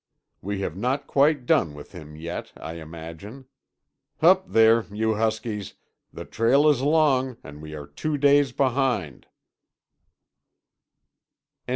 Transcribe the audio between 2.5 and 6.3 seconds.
I imagine. Hup there, you huskies—the